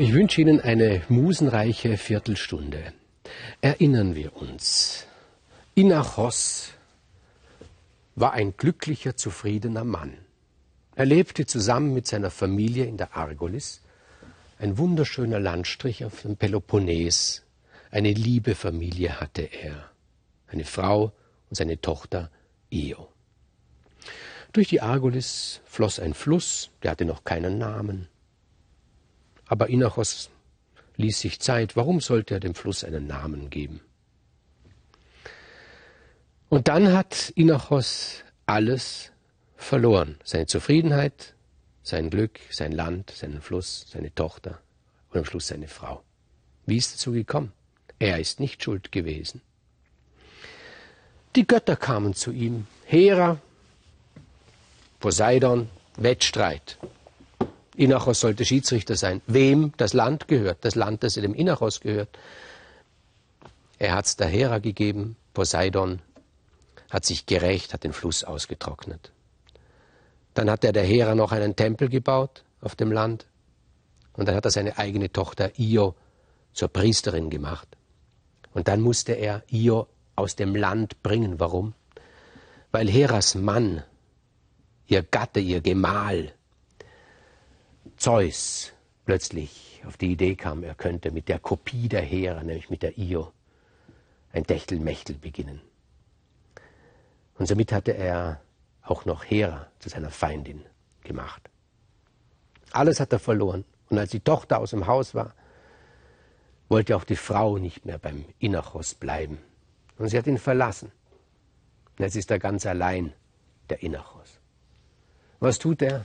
[0.00, 2.92] Ich wünsche Ihnen eine musenreiche Viertelstunde.
[3.60, 5.06] Erinnern wir uns.
[5.74, 6.68] Inachos
[8.14, 10.16] war ein glücklicher, zufriedener Mann.
[10.94, 13.82] Er lebte zusammen mit seiner Familie in der Argolis,
[14.60, 17.44] ein wunderschöner Landstrich auf dem Peloponnes.
[17.90, 19.90] Eine liebe Familie hatte er,
[20.46, 21.12] eine Frau
[21.50, 22.30] und seine Tochter
[22.70, 23.08] Io.
[24.52, 28.06] Durch die Argolis floss ein Fluss, der hatte noch keinen Namen.
[29.48, 30.30] Aber Inachos
[30.96, 31.74] ließ sich Zeit.
[31.76, 33.80] Warum sollte er dem Fluss einen Namen geben?
[36.48, 39.12] Und dann hat Inachos alles
[39.56, 40.18] verloren.
[40.24, 41.34] Seine Zufriedenheit,
[41.82, 44.60] sein Glück, sein Land, seinen Fluss, seine Tochter
[45.10, 46.02] und am Schluss seine Frau.
[46.66, 47.52] Wie ist dazu gekommen?
[47.98, 49.42] Er ist nicht schuld gewesen.
[51.36, 52.66] Die Götter kamen zu ihm.
[52.84, 53.40] Hera,
[55.00, 56.78] Poseidon, Wettstreit.
[57.78, 59.22] Inachos sollte Schiedsrichter sein.
[59.26, 62.08] Wem das Land gehört, das Land, das dem Inachos gehört.
[63.78, 66.00] Er hat es der Hera gegeben, Poseidon
[66.90, 69.12] hat sich gerecht, hat den Fluss ausgetrocknet.
[70.34, 73.26] Dann hat er der Hera noch einen Tempel gebaut auf dem Land
[74.14, 75.94] und dann hat er seine eigene Tochter Io
[76.52, 77.68] zur Priesterin gemacht.
[78.54, 81.38] Und dann musste er Io aus dem Land bringen.
[81.38, 81.74] Warum?
[82.72, 83.84] Weil Heras Mann,
[84.88, 86.32] ihr Gatte, ihr Gemahl,
[87.98, 88.72] Zeus
[89.04, 92.96] plötzlich auf die Idee kam, er könnte mit der Kopie der Hera, nämlich mit der
[92.96, 93.32] Io,
[94.32, 95.60] ein Techtelmechtel beginnen.
[97.38, 98.40] Und somit hatte er
[98.82, 100.64] auch noch Hera zu seiner Feindin
[101.02, 101.50] gemacht.
[102.70, 103.64] Alles hat er verloren.
[103.90, 105.34] Und als die Tochter aus dem Haus war,
[106.68, 109.38] wollte auch die Frau nicht mehr beim Inachos bleiben.
[109.96, 110.92] Und sie hat ihn verlassen.
[111.98, 113.12] Und jetzt ist er ganz allein,
[113.70, 114.38] der Inachos.
[115.40, 116.04] Was tut er?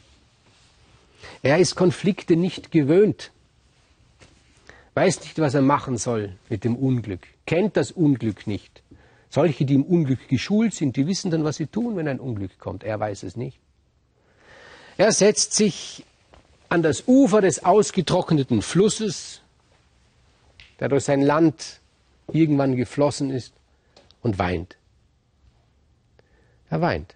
[1.41, 3.31] Er ist Konflikte nicht gewöhnt,
[4.94, 8.84] weiß nicht, was er machen soll mit dem Unglück, kennt das Unglück nicht.
[9.29, 12.59] Solche, die im Unglück geschult sind, die wissen dann, was sie tun, wenn ein Unglück
[12.59, 12.84] kommt.
[12.84, 13.57] Er weiß es nicht.
[14.95, 16.06] Er setzt sich
[16.69, 19.41] an das Ufer des ausgetrockneten Flusses,
[20.79, 21.79] der durch sein Land
[22.31, 23.53] irgendwann geflossen ist,
[24.22, 24.78] und weint.
[26.69, 27.16] Er weint.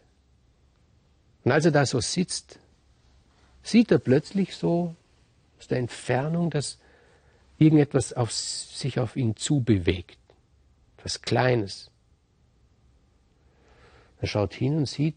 [1.44, 2.60] Und als er da so sitzt,
[3.68, 4.96] sieht er plötzlich so
[5.60, 6.78] aus der Entfernung, dass
[7.58, 10.18] irgendetwas auf, sich auf ihn zubewegt.
[10.98, 11.92] Etwas Kleines.
[14.22, 15.16] Er schaut hin und sieht,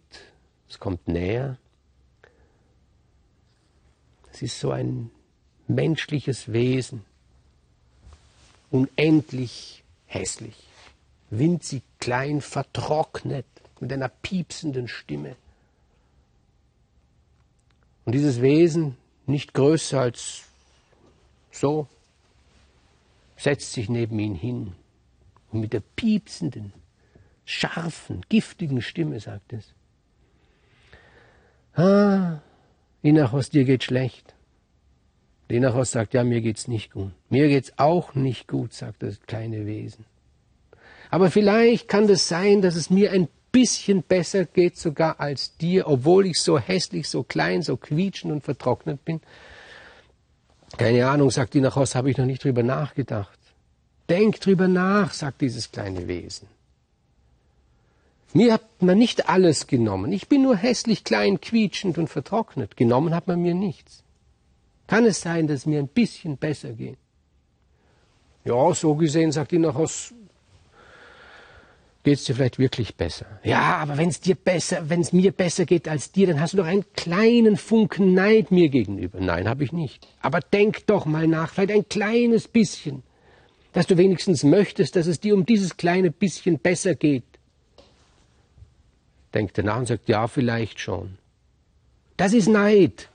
[0.68, 1.58] es kommt näher.
[4.32, 5.10] Es ist so ein
[5.68, 7.04] menschliches Wesen,
[8.70, 10.56] unendlich hässlich,
[11.30, 13.46] winzig klein, vertrocknet,
[13.80, 15.36] mit einer piepsenden Stimme.
[18.10, 20.42] Und dieses Wesen, nicht größer als
[21.52, 21.86] so,
[23.36, 24.72] setzt sich neben ihn hin
[25.52, 26.72] und mit der piepsenden,
[27.44, 29.74] scharfen, giftigen Stimme sagt es.
[31.74, 32.40] Ah,
[33.00, 34.34] Inachos, dir geht schlecht.
[35.46, 37.12] Inachos sagt, ja, mir geht's nicht gut.
[37.28, 40.04] Mir geht's auch nicht gut, sagt das kleine Wesen.
[41.10, 45.86] Aber vielleicht kann das sein, dass es mir ein bisschen besser geht sogar als dir,
[45.86, 49.20] obwohl ich so hässlich, so klein, so quietschend und vertrocknet bin?
[50.76, 53.38] Keine Ahnung, sagt die Nachos, habe ich noch nicht drüber nachgedacht.
[54.08, 56.48] Denk drüber nach, sagt dieses kleine Wesen.
[58.32, 60.12] Mir hat man nicht alles genommen.
[60.12, 62.76] Ich bin nur hässlich, klein, quietschend und vertrocknet.
[62.76, 64.04] Genommen hat man mir nichts.
[64.86, 66.98] Kann es sein, dass es mir ein bisschen besser geht?
[68.44, 70.14] Ja, so gesehen, sagt die Nachos,
[72.02, 73.26] geht es dir vielleicht wirklich besser.
[73.44, 76.54] Ja, aber wenn es dir besser, wenn es mir besser geht als dir, dann hast
[76.54, 79.20] du doch einen kleinen Funken Neid mir gegenüber.
[79.20, 80.06] Nein, habe ich nicht.
[80.20, 83.02] Aber denk doch mal nach, vielleicht ein kleines bisschen,
[83.72, 87.24] dass du wenigstens möchtest, dass es dir um dieses kleine bisschen besser geht.
[89.34, 91.18] Denkt er nach und sagt, ja, vielleicht schon.
[92.16, 93.10] Das ist Neid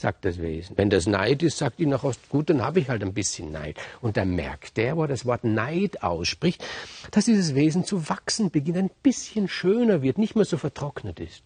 [0.00, 0.76] sagt das Wesen.
[0.76, 3.76] Wenn das Neid ist, sagt die Ost, gut, dann habe ich halt ein bisschen Neid.
[4.00, 6.64] Und dann merkt der, wo er das Wort Neid ausspricht,
[7.10, 11.42] dass dieses Wesen zu wachsen beginnt, ein bisschen schöner wird, nicht mehr so vertrocknet ist.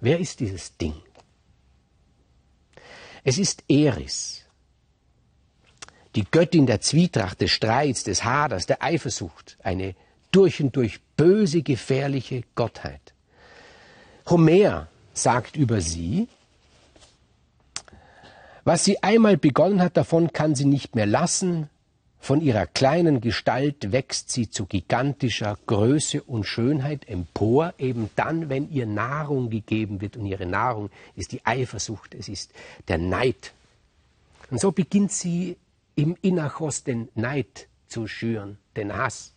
[0.00, 0.94] Wer ist dieses Ding?
[3.24, 4.44] Es ist Eris,
[6.14, 9.94] die Göttin der Zwietracht, des Streits, des Haders, der Eifersucht, eine
[10.30, 13.12] durch und durch böse, gefährliche Gottheit.
[14.28, 16.28] Homer sagt über sie,
[18.68, 21.70] was sie einmal begonnen hat, davon kann sie nicht mehr lassen.
[22.20, 28.70] Von ihrer kleinen Gestalt wächst sie zu gigantischer Größe und Schönheit empor, eben dann, wenn
[28.70, 30.18] ihr Nahrung gegeben wird.
[30.18, 32.52] Und ihre Nahrung ist die Eifersucht, es ist
[32.88, 33.54] der Neid.
[34.50, 35.56] Und so beginnt sie
[35.94, 39.32] im Innerchos den Neid zu schüren, den Hass.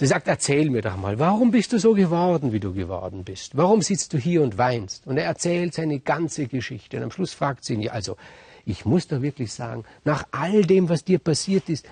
[0.00, 3.54] Sie sagt, erzähl mir doch mal, warum bist du so geworden, wie du geworden bist?
[3.54, 5.06] Warum sitzt du hier und weinst?
[5.06, 6.96] Und er erzählt seine ganze Geschichte.
[6.96, 8.16] Und am Schluss fragt sie ihn, also,
[8.64, 11.86] ich muss doch wirklich sagen, nach all dem, was dir passiert ist,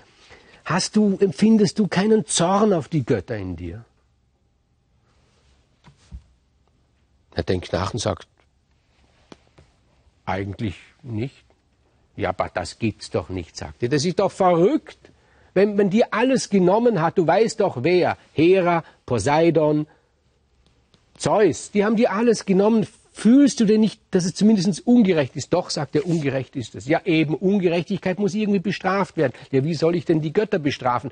[0.65, 3.85] hast du, empfindest du keinen Zorn auf die Götter in dir?
[7.35, 8.27] Er denkt nach und sagt,
[10.25, 11.45] eigentlich nicht.
[12.17, 13.91] Ja, aber das gibt's doch nicht, sagt er.
[13.91, 14.99] Das ist doch verrückt.
[15.55, 18.17] Wenn man dir alles genommen hat, du weißt doch wer.
[18.33, 19.87] Hera, Poseidon,
[21.17, 22.87] Zeus, die haben dir alles genommen.
[23.13, 25.53] Fühlst du denn nicht, dass es zumindest ungerecht ist?
[25.53, 26.87] Doch, sagt er, ungerecht ist es.
[26.87, 29.33] Ja, eben, Ungerechtigkeit muss irgendwie bestraft werden.
[29.51, 31.11] Ja, wie soll ich denn die Götter bestrafen?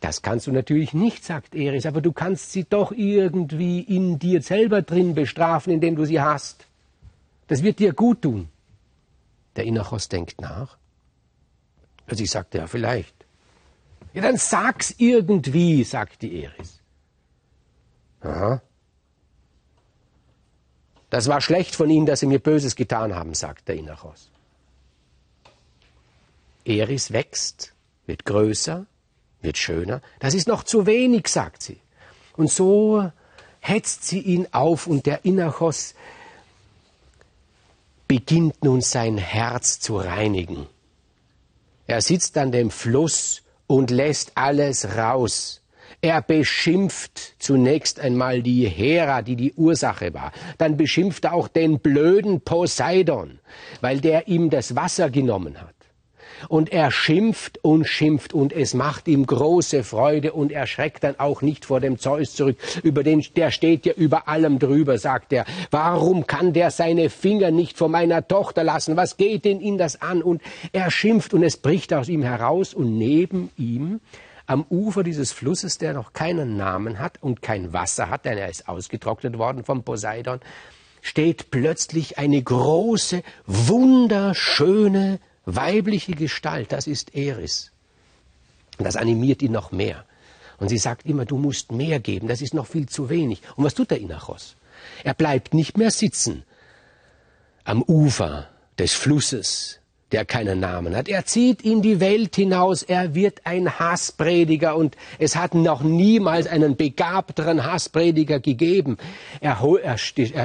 [0.00, 4.42] Das kannst du natürlich nicht, sagt Eris, aber du kannst sie doch irgendwie in dir
[4.42, 6.66] selber drin bestrafen, indem du sie hast.
[7.46, 8.48] Das wird dir gut tun.
[9.54, 10.76] Der Inachos denkt nach.
[12.06, 13.15] Plötzlich sagt er, ja, vielleicht.
[14.16, 16.80] Ja, dann sag's irgendwie, sagt die Eris.
[18.22, 18.62] Aha.
[21.10, 24.30] Das war schlecht von ihnen, dass sie mir Böses getan haben, sagt der Inachos.
[26.64, 27.74] Eris wächst,
[28.06, 28.86] wird größer,
[29.42, 30.00] wird schöner.
[30.18, 31.78] Das ist noch zu wenig, sagt sie.
[32.38, 33.12] Und so
[33.60, 35.94] hetzt sie ihn auf und der Inachos
[38.08, 40.66] beginnt nun sein Herz zu reinigen.
[41.86, 45.62] Er sitzt an dem Fluss und lässt alles raus.
[46.02, 50.32] Er beschimpft zunächst einmal die Hera, die die Ursache war.
[50.58, 53.38] Dann beschimpft er auch den blöden Poseidon,
[53.80, 55.75] weil der ihm das Wasser genommen hat.
[56.48, 61.18] Und er schimpft und schimpft und es macht ihm große Freude und er schreckt dann
[61.18, 62.56] auch nicht vor dem Zeus zurück.
[62.82, 65.44] Über den, der steht ja über allem drüber, sagt er.
[65.70, 68.96] Warum kann der seine Finger nicht von meiner Tochter lassen?
[68.96, 70.22] Was geht denn ihn das an?
[70.22, 70.42] Und
[70.72, 74.00] er schimpft und es bricht aus ihm heraus und neben ihm
[74.46, 78.48] am Ufer dieses Flusses, der noch keinen Namen hat und kein Wasser hat, denn er
[78.48, 80.40] ist ausgetrocknet worden vom Poseidon,
[81.02, 87.72] steht plötzlich eine große, wunderschöne weibliche Gestalt, das ist Eris.
[88.78, 90.04] Das animiert ihn noch mehr.
[90.58, 93.42] Und sie sagt immer, du musst mehr geben, das ist noch viel zu wenig.
[93.56, 94.56] Und was tut der Inachos?
[95.04, 96.44] Er bleibt nicht mehr sitzen
[97.64, 98.48] am Ufer
[98.78, 99.80] des Flusses,
[100.12, 101.08] der keinen Namen hat.
[101.08, 106.46] Er zieht in die Welt hinaus, er wird ein Hassprediger und es hat noch niemals
[106.46, 108.98] einen begabteren Hassprediger gegeben.
[109.40, 109.96] Er, er,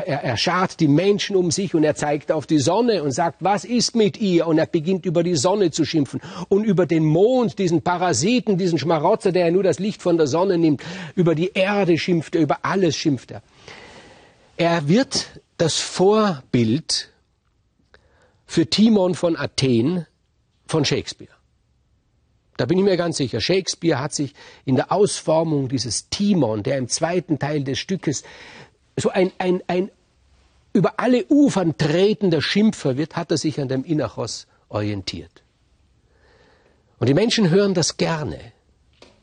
[0.07, 3.37] er, er schart die Menschen um sich und er zeigt auf die Sonne und sagt,
[3.41, 4.47] was ist mit ihr?
[4.47, 8.79] Und er beginnt über die Sonne zu schimpfen und über den Mond, diesen Parasiten, diesen
[8.79, 10.81] Schmarotzer, der ja nur das Licht von der Sonne nimmt.
[11.13, 13.43] Über die Erde schimpft er, über alles schimpft er.
[14.57, 17.10] Er wird das Vorbild
[18.51, 20.05] für Timon von Athen
[20.67, 21.31] von Shakespeare.
[22.57, 23.39] Da bin ich mir ganz sicher.
[23.39, 24.33] Shakespeare hat sich
[24.65, 28.23] in der Ausformung dieses Timon, der im zweiten Teil des Stückes
[28.97, 29.89] so ein, ein, ein
[30.73, 35.43] über alle Ufern tretender Schimpfer wird, hat er sich an dem Inachos orientiert.
[36.99, 38.37] Und die Menschen hören das gerne.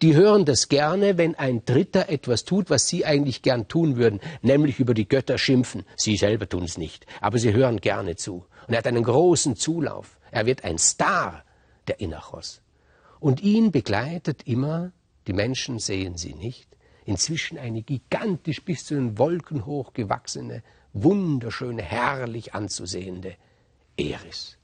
[0.01, 4.21] Die hören das gerne, wenn ein Dritter etwas tut, was sie eigentlich gern tun würden,
[4.41, 5.85] nämlich über die Götter schimpfen.
[5.97, 8.47] Sie selber tun es nicht, aber sie hören gerne zu.
[8.69, 10.19] Und er hat einen großen Zulauf.
[10.31, 11.43] Er wird ein Star
[11.89, 12.61] der Inachos.
[13.19, 14.93] Und ihn begleitet immer,
[15.27, 16.69] die Menschen sehen sie nicht,
[17.07, 23.37] inzwischen eine gigantisch bis zu den Wolken hoch gewachsene, wunderschöne, herrlich anzusehende
[23.97, 24.59] Eris.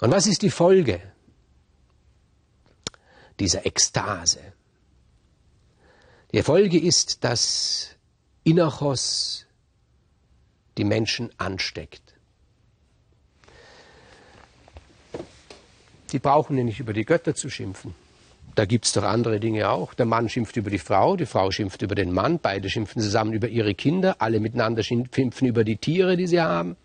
[0.00, 1.02] Und was ist die Folge
[3.40, 4.40] dieser Ekstase?
[6.32, 7.96] Die Folge ist, dass
[8.44, 9.47] Inachos
[10.78, 12.14] die Menschen ansteckt.
[16.12, 17.94] Die brauchen ja nicht über die Götter zu schimpfen.
[18.54, 19.94] Da gibt es doch andere Dinge auch.
[19.94, 23.32] Der Mann schimpft über die Frau, die Frau schimpft über den Mann, beide schimpfen zusammen
[23.32, 26.76] über ihre Kinder, alle miteinander schimpfen über die Tiere, die sie haben.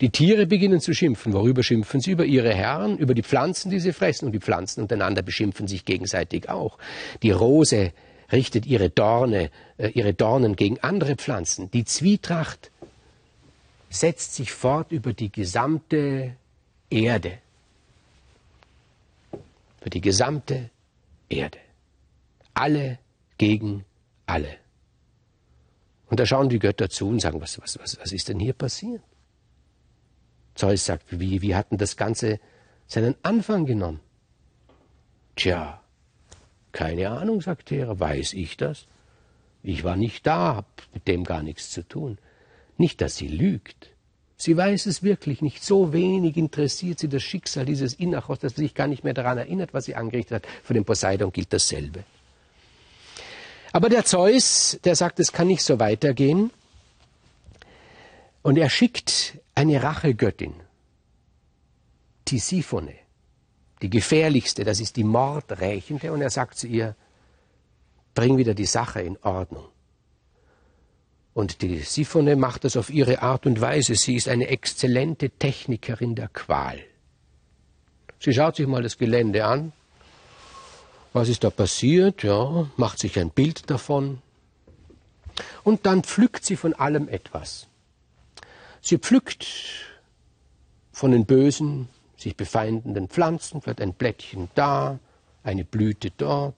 [0.00, 1.32] Die Tiere beginnen zu schimpfen.
[1.32, 2.12] Worüber schimpfen sie?
[2.12, 4.26] Über ihre Herren, über die Pflanzen, die sie fressen.
[4.26, 6.78] Und die Pflanzen untereinander beschimpfen sich gegenseitig auch.
[7.22, 7.92] Die Rose
[8.30, 11.70] richtet ihre Dorne, äh, ihre Dornen gegen andere Pflanzen.
[11.70, 12.70] Die Zwietracht
[13.90, 16.36] setzt sich fort über die gesamte
[16.90, 17.38] Erde.
[19.80, 20.70] Für die gesamte
[21.28, 21.58] Erde.
[22.54, 22.98] Alle
[23.38, 23.84] gegen
[24.26, 24.56] alle.
[26.10, 28.54] Und da schauen die Götter zu und sagen, was, was, was, was ist denn hier
[28.54, 29.02] passiert?
[30.54, 32.40] Zeus sagt, wie, wie hat denn das Ganze
[32.86, 34.00] seinen Anfang genommen?
[35.36, 35.80] Tja,
[36.72, 38.86] keine Ahnung, sagt Hera, weiß ich das?
[39.62, 42.18] Ich war nicht da, hab mit dem gar nichts zu tun.
[42.78, 43.90] Nicht, dass sie lügt.
[44.36, 45.64] Sie weiß es wirklich nicht.
[45.64, 49.36] So wenig interessiert sie das Schicksal dieses Inachos, dass sie sich gar nicht mehr daran
[49.36, 50.50] erinnert, was sie angerichtet hat.
[50.62, 52.04] Für den Poseidon gilt dasselbe.
[53.72, 56.52] Aber der Zeus, der sagt, es kann nicht so weitergehen.
[58.42, 60.54] Und er schickt eine Rachegöttin,
[62.24, 62.94] Tisiphone,
[63.82, 66.94] die gefährlichste, das ist die Mordrächende, und er sagt zu ihr,
[68.14, 69.66] bring wieder die Sache in Ordnung.
[71.38, 73.94] Und die Siphone macht das auf ihre Art und Weise.
[73.94, 76.80] Sie ist eine exzellente Technikerin der Qual.
[78.18, 79.72] Sie schaut sich mal das Gelände an.
[81.12, 82.24] Was ist da passiert?
[82.24, 84.20] Ja, macht sich ein Bild davon.
[85.62, 87.68] Und dann pflückt sie von allem etwas.
[88.80, 89.46] Sie pflückt
[90.90, 94.98] von den bösen, sich befeindenden Pflanzen, vielleicht ein Blättchen da,
[95.44, 96.56] eine Blüte dort.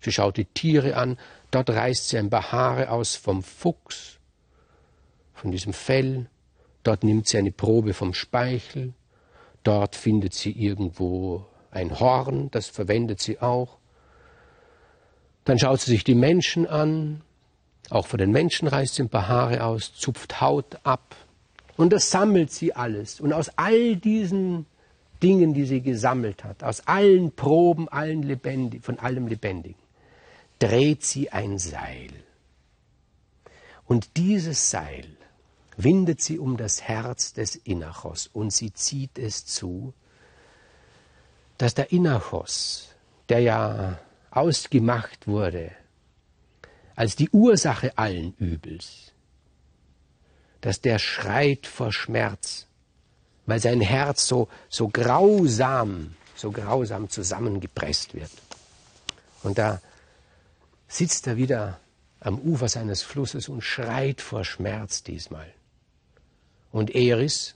[0.00, 1.18] Sie schaut die Tiere an,
[1.50, 4.20] dort reißt sie ein paar Haare aus vom Fuchs,
[5.42, 6.26] von diesem Fell,
[6.84, 8.94] dort nimmt sie eine Probe vom Speichel,
[9.64, 13.78] dort findet sie irgendwo ein Horn, das verwendet sie auch.
[15.44, 17.22] Dann schaut sie sich die Menschen an,
[17.90, 21.16] auch von den Menschen reißt sie ein paar Haare aus, zupft Haut ab.
[21.76, 23.18] Und das sammelt sie alles.
[23.18, 24.66] Und aus all diesen
[25.24, 29.80] Dingen, die sie gesammelt hat, aus allen Proben, allen Lebendig, von allem Lebendigen,
[30.60, 32.10] dreht sie ein Seil.
[33.86, 35.06] Und dieses Seil
[35.76, 39.94] windet sie um das Herz des Inachos und sie zieht es zu,
[41.58, 42.88] dass der Inachos,
[43.28, 43.98] der ja
[44.30, 45.70] ausgemacht wurde
[46.94, 49.12] als die Ursache allen Übels,
[50.60, 52.66] dass der schreit vor Schmerz,
[53.46, 58.30] weil sein Herz so, so grausam, so grausam zusammengepresst wird.
[59.42, 59.80] Und da
[60.86, 61.80] sitzt er wieder
[62.20, 65.52] am Ufer seines Flusses und schreit vor Schmerz diesmal.
[66.72, 67.54] Und Eris,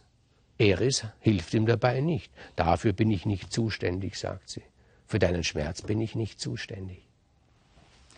[0.58, 2.30] Eris hilft ihm dabei nicht.
[2.54, 4.62] Dafür bin ich nicht zuständig, sagt sie.
[5.06, 7.02] Für deinen Schmerz bin ich nicht zuständig.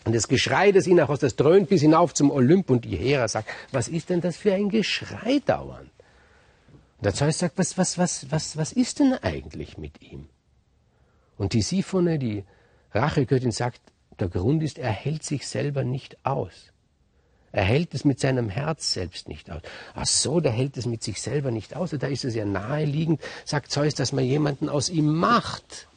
[0.04, 3.48] Und das Geschrei des Inachos, das dröhnt bis hinauf zum Olymp und die Hera sagt,
[3.72, 5.90] was ist denn das für ein Geschrei dauernd?
[6.98, 10.28] Und der Zeus sagt, was, was, was, was, was ist denn eigentlich mit ihm?
[11.36, 12.44] Und die Siphone, die
[12.92, 13.80] Rachegöttin, sagt,
[14.18, 16.72] der Grund ist, er hält sich selber nicht aus.
[17.50, 19.62] Er hält es mit seinem Herz selbst nicht aus.
[19.94, 21.90] Ach so, der hält es mit sich selber nicht aus.
[21.90, 25.88] Da ist es ja naheliegend, sagt Zeus, dass man jemanden aus ihm macht.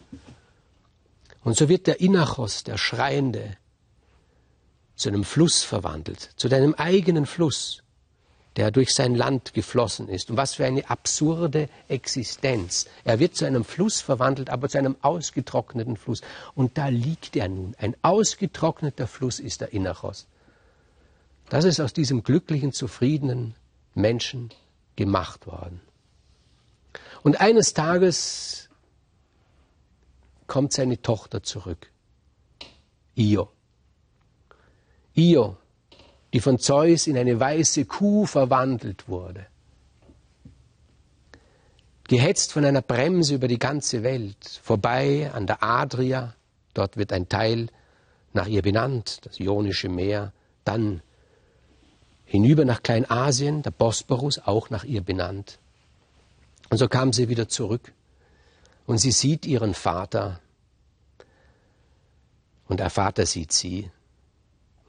[1.43, 3.57] Und so wird der Inachos, der Schreiende,
[4.95, 7.81] zu einem Fluss verwandelt, zu deinem eigenen Fluss,
[8.55, 10.29] der durch sein Land geflossen ist.
[10.29, 12.85] Und was für eine absurde Existenz.
[13.03, 16.21] Er wird zu einem Fluss verwandelt, aber zu einem ausgetrockneten Fluss.
[16.53, 17.75] Und da liegt er nun.
[17.79, 20.27] Ein ausgetrockneter Fluss ist der Inachos.
[21.51, 23.55] Das ist aus diesem glücklichen, zufriedenen
[23.93, 24.51] Menschen
[24.95, 25.81] gemacht worden.
[27.23, 28.69] Und eines Tages
[30.47, 31.91] kommt seine Tochter zurück,
[33.15, 33.49] Io.
[35.13, 35.57] Io,
[36.31, 39.45] die von Zeus in eine weiße Kuh verwandelt wurde.
[42.07, 46.33] Gehetzt von einer Bremse über die ganze Welt, vorbei an der Adria,
[46.73, 47.67] dort wird ein Teil
[48.31, 50.31] nach ihr benannt, das Ionische Meer,
[50.63, 51.01] dann
[52.31, 55.59] hinüber nach Kleinasien, der Bosporus, auch nach ihr benannt.
[56.69, 57.91] Und so kam sie wieder zurück
[58.85, 60.39] und sie sieht ihren Vater
[62.69, 63.91] und der Vater sieht sie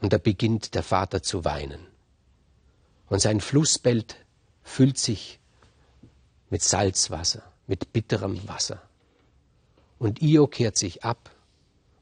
[0.01, 1.85] und da beginnt der Vater zu weinen.
[3.09, 4.15] Und sein Flussbett
[4.63, 5.41] füllt sich
[6.49, 8.81] mit Salzwasser, mit bitterem Wasser.
[9.99, 11.29] Und Io kehrt sich ab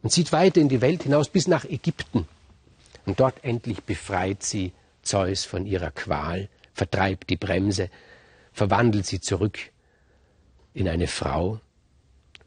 [0.03, 2.29] und zieht weiter in die Welt hinaus bis nach Ägypten.
[3.07, 7.91] Und dort endlich befreit sie Zeus von ihrer Qual, vertreibt die Bremse,
[8.53, 9.59] verwandelt sie zurück
[10.75, 11.61] in eine Frau.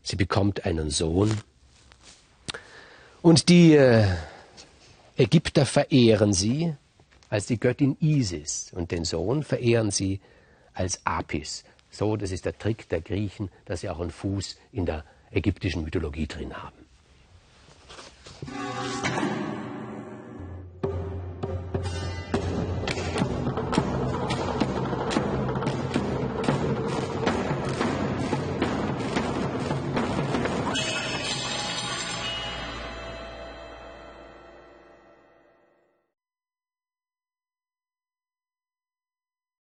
[0.01, 1.37] Sie bekommt einen Sohn.
[3.21, 4.07] Und die äh,
[5.17, 6.75] Ägypter verehren sie
[7.29, 10.21] als die Göttin Isis und den Sohn verehren sie
[10.73, 11.63] als Apis.
[11.89, 15.83] So, das ist der Trick der Griechen, dass sie auch einen Fuß in der ägyptischen
[15.83, 16.82] Mythologie drin haben.